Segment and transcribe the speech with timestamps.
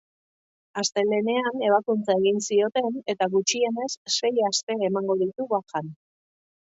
[0.81, 5.93] Astelehenean ebakuntza egin zioten eta gutxienez sei aste emango ditu bajan.